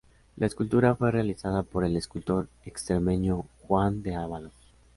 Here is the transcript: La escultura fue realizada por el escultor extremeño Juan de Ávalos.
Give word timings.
La 0.37 0.47
escultura 0.47 0.95
fue 0.95 1.11
realizada 1.11 1.61
por 1.61 1.85
el 1.85 1.95
escultor 1.95 2.47
extremeño 2.65 3.45
Juan 3.67 4.01
de 4.01 4.15
Ávalos. 4.15 4.53